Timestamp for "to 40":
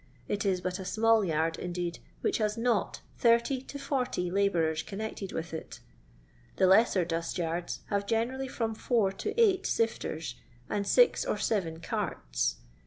3.61-4.31